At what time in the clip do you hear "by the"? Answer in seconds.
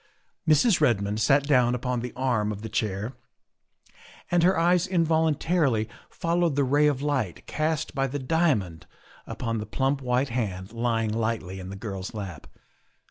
7.93-8.17